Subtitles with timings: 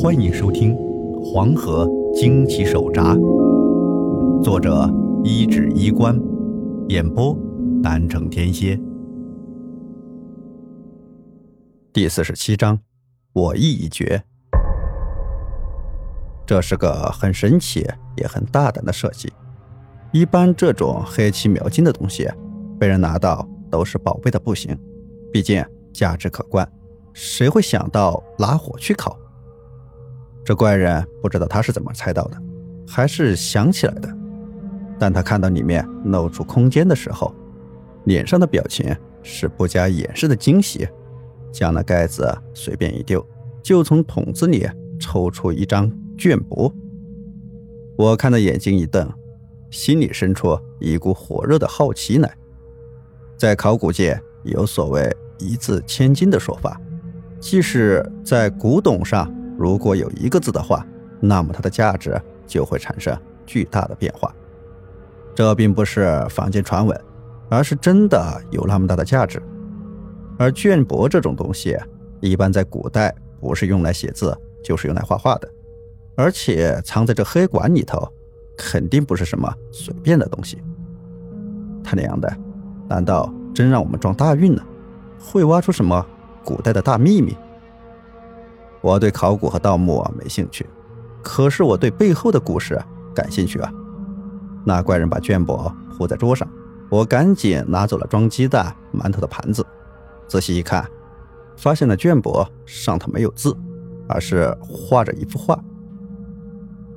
[0.00, 0.76] 欢迎收听
[1.24, 3.16] 《黄河惊奇手札》，
[4.44, 4.88] 作者
[5.24, 6.16] 一指衣冠，
[6.86, 7.36] 演播
[7.82, 8.78] 南城天蝎。
[11.92, 12.78] 第四十七章，
[13.32, 14.22] 我意已决。
[16.46, 17.84] 这是个很神奇
[18.16, 19.32] 也很大胆的设计。
[20.12, 22.30] 一般这种黑漆描金的东西，
[22.78, 24.78] 被人拿到都是宝贝的不行，
[25.32, 25.60] 毕竟
[25.92, 26.70] 价值可观。
[27.12, 29.18] 谁会想到拿火去烤？
[30.48, 32.38] 这怪人不知道他是怎么猜到的，
[32.86, 34.08] 还是想起来的。
[34.98, 37.34] 但他看到里面露出空间的时候，
[38.04, 40.88] 脸上的表情是不加掩饰的惊喜，
[41.52, 43.22] 将那盖子随便一丢，
[43.62, 44.66] 就从桶子里
[44.98, 46.72] 抽出一张绢帛。
[47.98, 49.06] 我看的眼睛一瞪，
[49.68, 52.34] 心里生出一股火热的好奇来。
[53.36, 56.80] 在考古界有所谓“一字千金”的说法。
[57.38, 60.86] 即使在古董上，如果有一个字的话，
[61.20, 63.14] 那么它的价值就会产生
[63.44, 64.32] 巨大的变化。
[65.34, 66.98] 这并不是坊间传闻，
[67.50, 69.42] 而是真的有那么大的价值。
[70.38, 71.76] 而绢帛这种东西，
[72.20, 75.48] 一般在古代不是用来写字，就是用来画画的，
[76.16, 78.08] 而且藏在这黑管里头，
[78.56, 80.62] 肯定不是什么随便的东西。
[81.82, 82.32] 他娘的，
[82.88, 84.64] 难道真让我们撞大运了？
[85.18, 86.06] 会挖出什么？
[86.44, 87.36] 古代的大秘密。
[88.88, 90.64] 我对考古和盗墓没兴趣，
[91.22, 92.80] 可是我对背后的故事
[93.14, 93.70] 感兴趣啊。
[94.64, 96.48] 那怪人把绢帛铺在桌上，
[96.88, 99.62] 我赶紧拿走了装鸡蛋、馒头的盘子，
[100.26, 100.88] 仔细一看，
[101.54, 103.54] 发现了绢帛上头没有字，
[104.08, 105.54] 而是画着一幅画。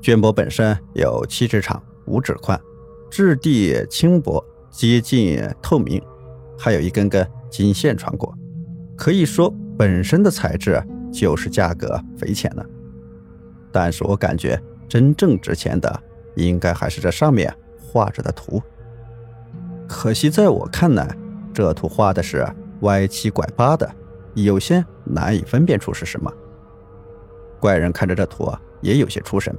[0.02, 2.58] 绢帛本身有七尺长、五指宽，
[3.10, 6.02] 质地轻薄，接近透明，
[6.58, 8.34] 还有一根根金线穿过。
[8.96, 10.82] 可以说，本身的材质
[11.12, 12.66] 就是价格匪浅了。
[13.72, 16.04] 但是我感觉真正值钱的，
[16.36, 18.62] 应该还是这上面画着的图。
[19.88, 21.16] 可惜在我看来，
[21.54, 22.48] 这图画的是
[22.82, 23.90] 歪七拐八的，
[24.36, 26.32] 有些难以分辨出是什么。
[27.60, 29.56] 怪人看着这图啊也有些出神，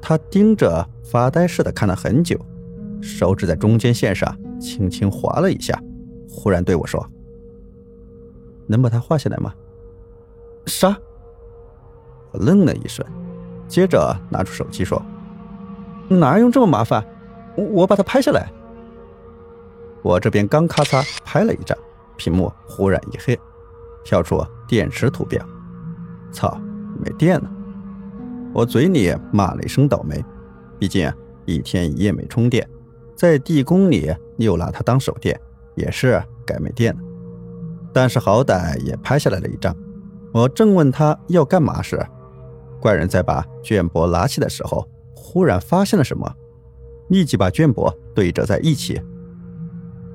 [0.00, 2.38] 他盯着发呆似的看了很久，
[3.00, 5.78] 手指在中间线上轻轻划了一下，
[6.28, 7.04] 忽然对我说。
[8.66, 9.52] 能把它画下来吗？
[10.66, 10.96] 啥？
[12.32, 13.06] 我愣了一瞬，
[13.68, 15.00] 接着拿出手机说
[16.08, 17.04] ：“哪用这么麻烦？
[17.56, 18.50] 我把它拍下来。”
[20.02, 21.76] 我这边刚咔嚓拍了一张，
[22.16, 23.38] 屏幕忽然一黑，
[24.02, 25.40] 跳出电池图标。
[26.32, 26.58] 操，
[26.98, 27.50] 没电了！
[28.54, 30.24] 我嘴里骂了一声倒霉，
[30.78, 31.12] 毕竟
[31.44, 32.68] 一天一夜没充电，
[33.14, 35.38] 在地宫里又拿它当手电，
[35.74, 37.00] 也是该没电了。
[37.92, 39.76] 但是好歹也拍下来了一张。
[40.32, 42.04] 我正问他要干嘛时，
[42.80, 46.34] 怪人在把绢帛拿起的时候，忽然发现了什么，
[47.08, 49.00] 立即把绢帛对折在一起，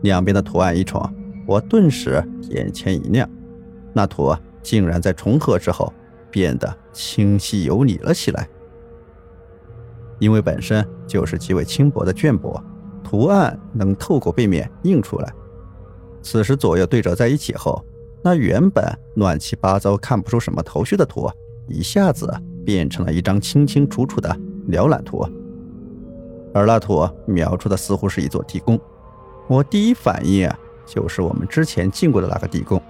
[0.01, 1.01] 两边的图案一重，
[1.45, 3.29] 我顿时眼前一亮，
[3.93, 5.93] 那图竟然在重合之后
[6.31, 8.49] 变得清晰有理了起来。
[10.19, 12.59] 因为本身就是极为轻薄的绢帛，
[13.03, 15.31] 图案能透过背面映出来。
[16.23, 17.85] 此时左右对折在一起后，
[18.27, 18.83] 那原本
[19.15, 21.31] 乱七八糟、看不出什么头绪的图，
[21.65, 22.29] 一下子
[22.65, 25.25] 变成了一张清清楚楚的辽览图。
[26.53, 28.77] 而那图描出的似乎是一座地宫，
[29.47, 30.51] 我第一反应
[30.85, 32.81] 就是我们之前进过的那个地宫。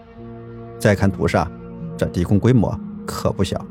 [0.80, 1.48] 再看图上，
[1.96, 2.75] 这地宫规模
[3.06, 3.64] 可不小。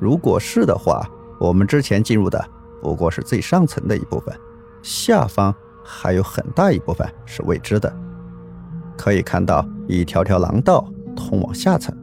[0.00, 1.06] 如果是的话，
[1.38, 2.42] 我们之前进入的
[2.80, 4.34] 不过是最上层的一部分，
[4.82, 5.54] 下方
[5.84, 7.94] 还有很大一部分是未知的。
[8.96, 11.96] 可以看到一条条廊道通往下层。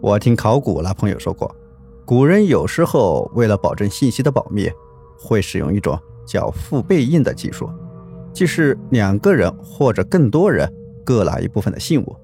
[0.00, 1.54] 我听考古那朋友说过，
[2.04, 4.70] 古人有时候为了保证信息的保密，
[5.18, 7.70] 会使用一种叫复背印的技术，
[8.32, 10.70] 即是两个人或者更多人
[11.04, 12.16] 各拿一部分的信物，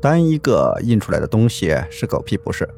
[0.00, 2.68] 单一个印出来的东西是狗屁不是，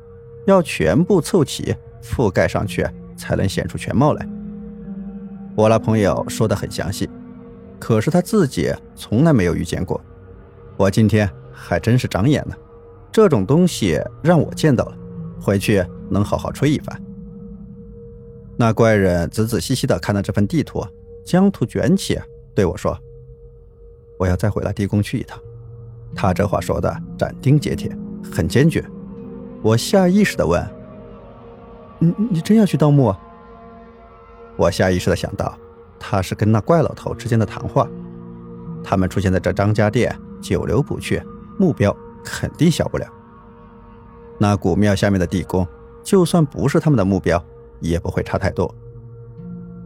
[0.46, 2.84] 要全部凑齐覆盖上去
[3.16, 4.28] 才能显出全貌来。
[5.54, 7.08] 我那朋友说的很详细，
[7.88, 9.98] 可是他自己从来没有遇见过。
[10.76, 12.54] 我今天还真是长眼了，
[13.10, 14.98] 这种东西让我见到了，
[15.40, 17.02] 回去能好好吹一番。
[18.58, 20.86] 那怪人仔仔细细地看了这份地图，
[21.24, 22.20] 将图卷起，
[22.54, 22.94] 对我说
[24.20, 25.40] ：“我要再回来地宫去一趟。”
[26.14, 27.90] 他这话说的斩钉截铁，
[28.30, 28.84] 很坚决。
[29.62, 30.62] 我下意识地问
[31.98, 33.14] ：“你你真要去盗墓？”
[34.58, 35.58] 我下意识地想到，
[35.98, 37.88] 他是跟那怪老头之间的谈话，
[38.82, 40.18] 他们出现在这张家店。
[40.40, 41.20] 久留不去，
[41.58, 41.92] 目标
[42.22, 43.04] 肯定小不了。
[44.38, 45.66] 那古庙下面的地宫，
[46.00, 47.44] 就算不是他们的目标，
[47.80, 48.72] 也不会差太多。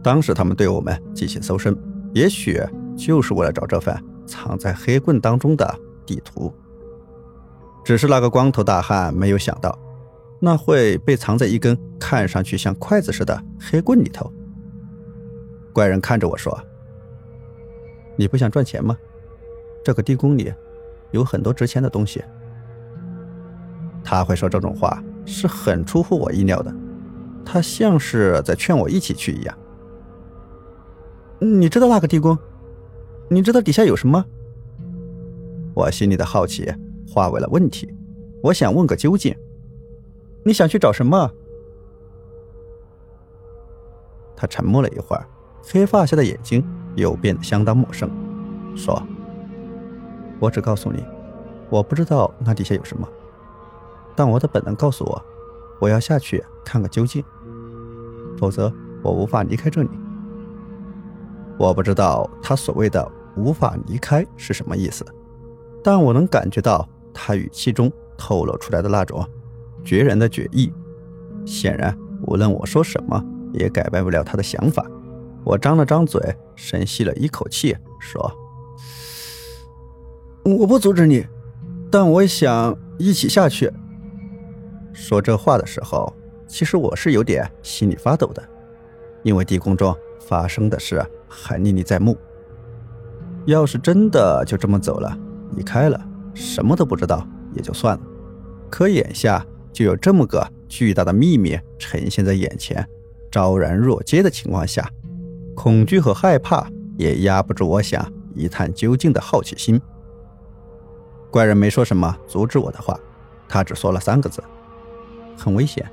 [0.03, 1.75] 当时他们对我们进行搜身，
[2.13, 2.61] 也许
[2.95, 5.75] 就是为了找这份藏在黑棍当中的
[6.05, 6.53] 地图。
[7.83, 9.75] 只是那个光头大汉没有想到，
[10.39, 14.31] 那会被藏在一根看上去像筷子似的黑棍里头。
[15.73, 16.57] 怪人看着我说
[18.15, 18.97] ：“你不想赚钱吗？
[19.83, 20.53] 这个地宫里
[21.11, 22.23] 有很多值钱的东西。”
[24.05, 26.73] 他会说这种话是很出乎我意料的，
[27.43, 29.57] 他像是在劝我一起去一样。
[31.39, 32.37] 你知道那个地宫？
[33.29, 34.23] 你知道底下有什么？
[35.73, 36.71] 我心里的好奇
[37.07, 37.91] 化为了问题，
[38.43, 39.35] 我想问个究竟。
[40.45, 41.31] 你想去找什么？
[44.35, 45.25] 他沉默了一会儿，
[45.63, 46.63] 黑发下的眼睛
[46.95, 48.09] 又变得相当陌生，
[48.75, 49.01] 说
[50.39, 51.03] ：“我只告诉你，
[51.69, 53.07] 我不知道那底下有什么。”
[54.15, 55.25] 但我的本能告诉我，
[55.79, 57.23] 我要下去看个究竟，
[58.37, 58.71] 否则
[59.01, 59.89] 我无法离开这里。
[61.57, 65.05] 我不知道他所谓的“无法离开”是什么意思，
[65.83, 69.25] 但我能感觉到他语气中透露出来的那种
[69.83, 70.71] 决然的决意。
[71.45, 73.23] 显然，无论我说什么，
[73.53, 74.85] 也改变不了他的想法。
[75.45, 76.21] 我张了张嘴，
[76.55, 78.31] 深吸了一口气，说
[80.43, 81.25] ：“我不阻止你，
[81.91, 83.71] 但我想一起下去。”
[84.93, 86.13] 说这话的时候，
[86.47, 88.43] 其实我是有点心里发抖的，
[89.23, 92.17] 因为地宫中发生的事还历历在目。
[93.45, 95.17] 要是真的就这么走了，
[95.55, 95.99] 离开了，
[96.33, 98.03] 什么都不知道也就算了。
[98.69, 102.87] 可眼下就有这么个巨大的秘密呈现在眼前，
[103.29, 104.89] 昭然若揭的情况下，
[105.55, 106.67] 恐惧和害怕
[106.97, 109.79] 也压不住我想一探究竟的好奇心。
[111.31, 112.99] 怪人没说什么阻止我的话，
[113.47, 114.43] 他只说了三个字。
[115.35, 115.83] 很危险。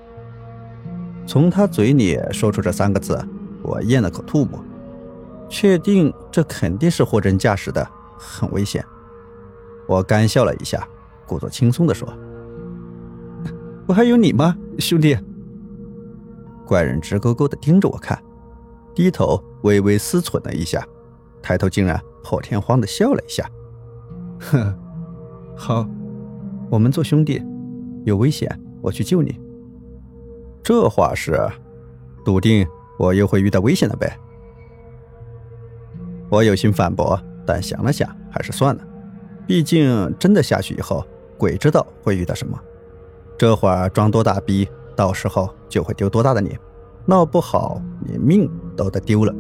[1.27, 3.19] 从他嘴里说出这三个字，
[3.63, 4.63] 我咽了口吐沫，
[5.49, 7.87] 确定这肯定是货真价实的，
[8.19, 8.85] 很危险。
[9.87, 10.87] 我干笑了一下，
[11.27, 12.07] 故作轻松地说
[13.87, 15.17] ：“不还有你吗，兄弟？”
[16.67, 18.23] 怪人直勾勾地盯着我看，
[19.01, 20.87] 低头微微思忖了一下，
[21.41, 23.51] 抬头竟然破天荒地笑了一下
[24.39, 24.79] ：“哼，
[25.57, 25.89] 好，
[26.71, 27.43] 我们做兄弟，
[28.05, 28.47] 有危险。”
[28.83, 29.41] 我去救你，
[30.63, 31.39] 这话是
[32.25, 32.67] 笃定
[32.99, 34.19] 我又会遇到危险了呗？
[36.29, 38.87] 我有心反驳，但想了想，还是算了。
[39.47, 41.03] 毕竟真的下去以后，
[41.39, 42.59] 鬼知道会遇到什么。
[43.39, 46.59] 这会儿装多大逼，到时候就会丢多大的脸，
[47.11, 49.35] 闹不好你命都得丢了。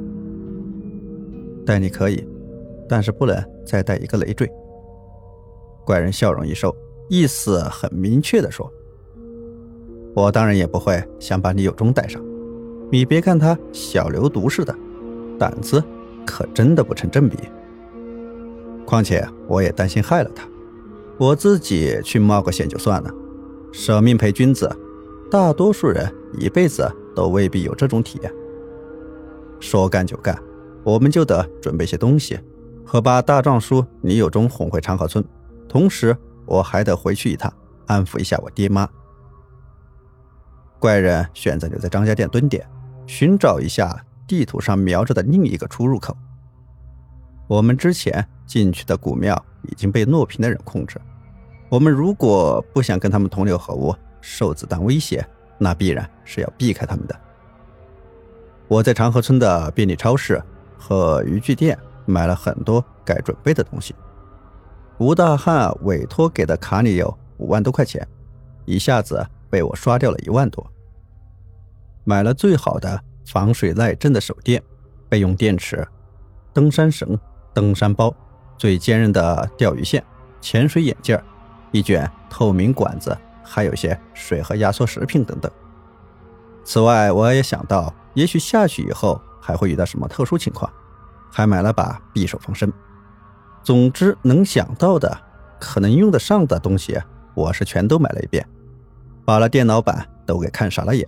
[1.64, 2.26] 带你可以，
[2.88, 4.50] 但是不能再带一个累赘。
[5.86, 6.74] 怪人笑容一收，
[7.08, 8.68] 意思很明确的说。
[10.16, 12.20] 我当然也不会想把你有中带上，
[12.90, 14.74] 你别看他小流毒似的，
[15.38, 15.80] 胆子
[16.26, 17.38] 可真的不成正比。
[18.84, 20.44] 况且我也担心害了他，
[21.18, 23.14] 我自己去冒个险就算了，
[23.70, 24.68] 舍命陪君子，
[25.30, 26.90] 大多数人一辈子
[27.20, 28.32] 都未必有这种体验。
[29.60, 30.42] 说干就干，
[30.82, 32.40] 我们就得准备些东西，
[32.82, 35.22] 和把大壮叔李有忠哄回长河村，
[35.68, 37.52] 同时我还得回去一趟，
[37.86, 38.88] 安抚一下我爹妈。
[40.78, 42.66] 怪人选择留在张家店蹲点，
[43.06, 46.16] 寻找一下地图上描着的另一个出入口。
[47.46, 50.98] 我们之前进去的古庙已经被诺平的人控制，
[51.68, 55.22] 我们如果不想跟他们同流合污，受子弹威胁，
[55.60, 57.14] 那必然是要避开他们的。
[58.66, 60.42] 我在长河村的便利超市
[60.76, 63.94] 和渔具店买了很多该准备的东西。
[64.98, 68.04] 吴大汉委托给的卡里有五万多块钱，
[68.64, 69.24] 一下子。
[69.50, 70.64] 被我刷掉了一万多。
[72.04, 74.62] 买了最好的防水耐震的手电、
[75.08, 75.84] 备用电池、
[76.52, 77.18] 登山绳、
[77.52, 78.14] 登山包、
[78.56, 80.04] 最坚韧的钓鱼线、
[80.40, 81.20] 潜水眼镜、
[81.72, 85.50] 一卷透明管子，还有些水和压缩食品等等。
[86.64, 90.70] 此外，我也想到，也许下去以后还会遇到什么特殊情况，
[91.30, 92.72] 还买了把匕首防身。
[93.62, 95.18] 总之，能想到的、
[95.58, 97.00] 可能用得上的东西，
[97.34, 98.46] 我是全都买了一遍。
[99.24, 101.06] 把那电脑版都给看傻了眼。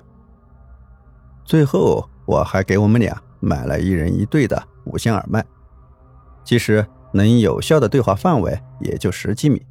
[1.45, 5.45] 最后，我还给我们俩买了一人一对的无线耳麦，
[6.45, 9.65] 其实能有效的对话范围也就十几米，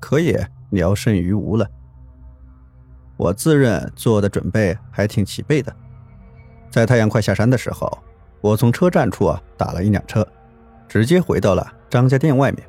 [0.00, 1.68] 可也聊胜于无了。
[3.16, 5.74] 我自认做的准备还挺齐备的。
[6.70, 7.98] 在太阳快下山的时候，
[8.40, 10.26] 我从车站处打了一辆车，
[10.88, 12.66] 直接回到了张家店外面。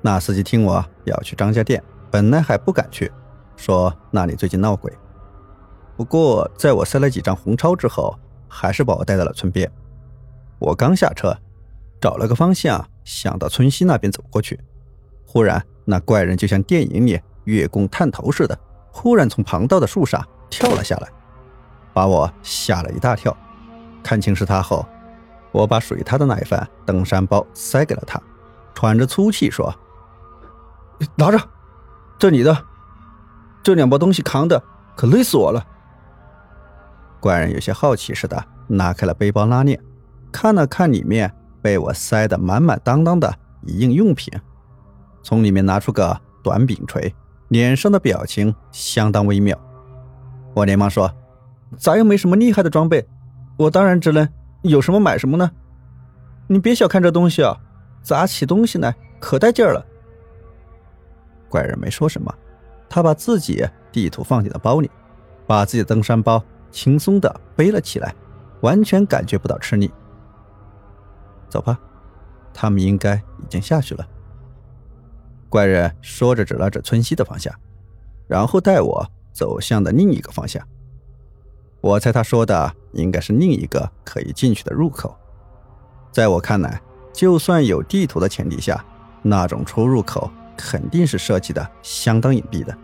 [0.00, 3.10] 那司机听我要去张家店，本来还不敢去。
[3.56, 4.92] 说那里最近闹鬼，
[5.96, 9.70] 不过在我塞了几张红钞之后，还是把我带到了村边。
[10.58, 11.36] 我刚下车，
[12.00, 14.58] 找了个方向，想到村西那边走过去，
[15.24, 18.58] 忽然那怪人就像电影里月宫探头似的，
[18.96, 21.08] 忽然从旁道的树上跳了下来，
[21.92, 23.36] 把我吓了一大跳。
[24.04, 24.86] 看清是他后，
[25.50, 28.22] 我把属于他的那一份登山包塞给了他，
[28.72, 29.74] 喘着粗气说
[31.16, 31.38] ：“拿着，
[32.18, 32.56] 这你的。
[33.64, 34.62] 这两包东西扛的
[34.94, 35.66] 可累死我了。”
[37.18, 39.82] 怪人有些好奇似的拿开了背包拉链，
[40.30, 44.32] 看了看里面被我塞得满满当当的一应用品，
[45.20, 47.12] 从里面拿出个短柄锤，
[47.54, 49.56] 脸上的表情相当微妙。
[50.54, 51.08] 我连忙说
[51.78, 53.06] ：“咱又没什么厉害的装备。”
[53.56, 54.28] 我当然只能
[54.62, 55.48] 有什么买什么呢？
[56.48, 57.56] 你别小看这东西啊，
[58.02, 59.86] 砸起东西来可带劲儿了。
[61.48, 62.34] 怪人没说什么，
[62.88, 64.90] 他把自己地图放进了包里，
[65.46, 66.42] 把自己的登山包
[66.72, 68.12] 轻松的背了起来，
[68.62, 69.88] 完全感觉不到吃力。
[71.48, 71.78] 走吧，
[72.52, 74.04] 他们应该已经下去了。
[75.54, 77.54] 怪人说着指了指村西的方向，
[78.26, 80.60] 然后带我走向的另一个方向。
[81.80, 85.16] 我猜他说的应该是另一个可以进去的入口。
[86.10, 86.82] 在我看来，
[87.12, 88.84] 就算有地图的前提下，
[89.22, 92.76] 那种出入口肯定是设计的相当隐蔽的，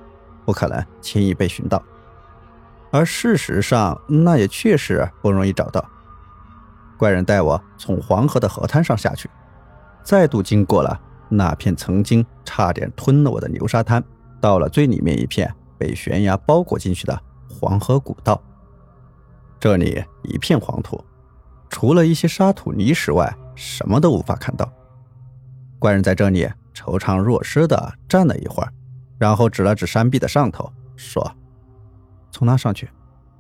[0.44, 1.82] 不可能轻易被寻到。
[2.92, 5.84] 而事实上，那也确实不容易找到。
[6.96, 9.28] 怪人带我从黄河的河滩上下去，
[10.04, 11.00] 再度经过了
[11.30, 14.02] 那片曾经差点吞了我的流沙滩，
[14.40, 17.18] 到了最里面一片被悬崖包裹进去的
[17.48, 18.40] 黄河古道。
[19.58, 21.02] 这里一片黄土，
[21.68, 24.70] 除了一些沙土泥石外，什么都无法看到。
[25.78, 28.72] 怪人在这里惆怅若失地站了一会儿，
[29.18, 31.30] 然后指了指山壁的上头，说
[32.32, 32.90] ：“从那上去。”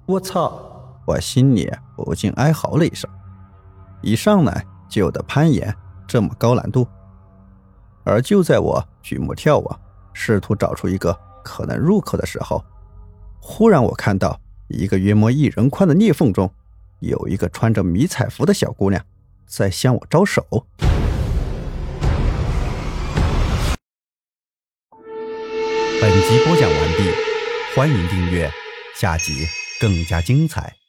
[0.06, 0.66] 我操！
[1.06, 3.10] 我心里不禁哀嚎了一声。
[4.02, 5.74] 一上来就得攀岩，
[6.06, 6.86] 这么高难度。
[8.04, 9.80] 而就在我举目眺望，
[10.12, 12.64] 试图找出一个可能入口的时候，
[13.40, 14.40] 忽然我看到。
[14.72, 16.48] 一个约莫一人宽的裂缝中，
[17.00, 19.04] 有一个穿着迷彩服的小姑娘
[19.44, 20.46] 在向我招手。
[26.00, 27.10] 本集播讲完毕，
[27.74, 28.48] 欢迎订阅，
[28.94, 29.44] 下集
[29.80, 30.79] 更加精彩。